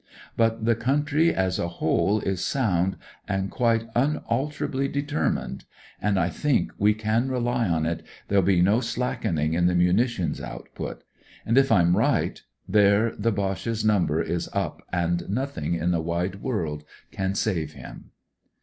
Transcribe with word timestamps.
But 0.35 0.65
the 0.65 0.73
coun 0.73 1.05
try 1.05 1.25
as 1.25 1.59
a 1.59 1.67
whole 1.67 2.21
is 2.21 2.43
sound, 2.43 2.97
and 3.27 3.51
quite 3.51 3.83
unalter 3.93 3.93
THE 3.93 3.93
HOSPITAL 3.93 4.09
MAIL 4.09 4.17
BAGS 4.17 4.61
188 4.81 4.81
ably 4.81 4.87
determined, 4.87 5.65
and 6.01 6.19
I 6.19 6.29
think 6.29 6.73
we 6.79 6.93
can 6.95 7.29
rely 7.29 7.67
on 7.69 7.85
it 7.85 8.01
there'll 8.27 8.41
be 8.43 8.63
no 8.63 8.79
slackening 8.81 9.53
in 9.53 9.67
the 9.67 9.75
muni 9.75 10.07
tions 10.07 10.41
output; 10.41 11.03
and 11.45 11.55
if 11.55 11.71
I*m 11.71 11.93
rifht 11.93 12.41
there 12.67 13.15
the 13.15 13.31
Boche's 13.31 13.85
number 13.85 14.19
is 14.23 14.49
up 14.53 14.81
and 14.91 15.29
nothing 15.29 15.75
in 15.75 15.91
the 15.91 16.01
wide 16.01 16.41
world 16.41 16.83
can 17.11 17.35
save 17.35 17.73
him." 17.73 18.09